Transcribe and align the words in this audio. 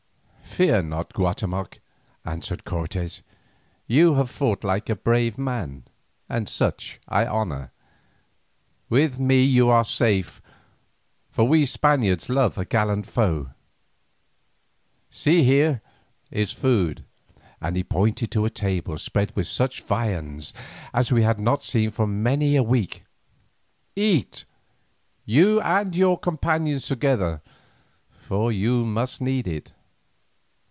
"Fear 0.51 0.81
not, 0.83 1.13
Guatemoc," 1.13 1.79
answered 2.25 2.65
Cortes. 2.65 3.21
"You 3.87 4.15
have 4.15 4.29
fought 4.29 4.65
like 4.65 4.89
a 4.89 4.97
brave 4.97 5.37
man, 5.37 5.85
and 6.27 6.49
such 6.49 6.99
I 7.07 7.25
honour. 7.25 7.71
With 8.89 9.17
me 9.17 9.45
you 9.45 9.69
are 9.69 9.85
safe, 9.85 10.41
for 11.29 11.45
we 11.47 11.65
Spaniards 11.65 12.27
love 12.27 12.57
a 12.57 12.65
gallant 12.65 13.07
foe. 13.07 13.51
See, 15.09 15.45
here 15.45 15.81
is 16.31 16.51
food," 16.51 17.05
and 17.61 17.77
he 17.77 17.83
pointed 17.85 18.29
to 18.31 18.43
a 18.43 18.49
table 18.49 18.97
spread 18.97 19.33
with 19.37 19.47
such 19.47 19.81
viands 19.81 20.51
as 20.93 21.13
we 21.13 21.23
had 21.23 21.39
not 21.39 21.63
seen 21.63 21.91
for 21.91 22.05
many 22.05 22.57
a 22.57 22.61
week; 22.63 23.05
"eat, 23.95 24.43
you 25.25 25.61
and 25.61 25.95
your 25.95 26.19
companions 26.19 26.87
together, 26.87 27.41
for 28.09 28.51
you 28.51 28.83
must 28.85 29.21
need 29.21 29.47
it. 29.47 29.71